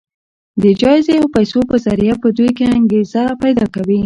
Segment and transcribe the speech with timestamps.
[0.61, 3.99] د جايزې او پيسو په ذريعه په دوی کې انګېزه پيدا کوي.